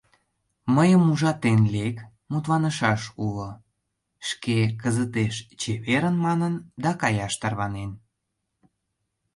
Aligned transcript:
—Мыйым 0.75 1.03
ужатен 1.11 1.61
лек, 1.75 1.97
мутланышаш 2.31 3.01
уло,— 3.25 3.49
шке 4.27 4.57
«кызытеш 4.81 5.35
чеверын!» 5.59 6.15
манын 6.25 6.53
да 6.83 6.91
каяш 7.01 7.33
тарванен. 7.41 7.91